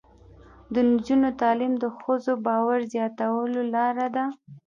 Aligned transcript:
د 0.73 0.75
نجونو 0.89 1.29
تعلیم 1.41 1.73
د 1.79 1.85
ښځو 1.99 2.33
باور 2.45 2.79
زیاتولو 2.93 3.61
لاره 3.75 4.07
ده. 4.15 4.25